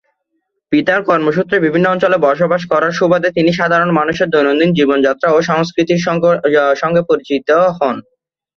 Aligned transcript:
পিতার 0.71 1.01
কর্মসূত্রে 1.03 1.57
বিভিন্ন 1.59 1.85
অঞ্চলে 1.89 2.17
বসবাস 2.19 2.61
করার 2.71 2.91
সুবাদে 2.91 3.29
তিনি 3.37 3.51
সাধারণ 3.53 3.89
মানুষের 3.99 4.27
দৈনন্দিন 4.29 4.69
জীবনযাত্রা 4.73 5.27
ও 5.31 5.47
সংস্কৃতির 5.49 6.03
সঙ্গে 6.81 7.01
পরিচিত 7.09 7.47
হন। 7.77 7.95